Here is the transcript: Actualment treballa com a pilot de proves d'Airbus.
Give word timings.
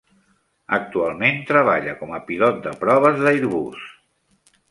Actualment 0.77 1.37
treballa 1.49 1.93
com 2.01 2.15
a 2.17 2.21
pilot 2.31 2.57
de 2.65 2.73
proves 2.85 3.23
d'Airbus. 3.27 3.87